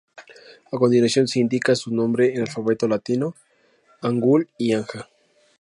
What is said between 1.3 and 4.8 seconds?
indican sus nombres en alfabeto latino, Hangul, y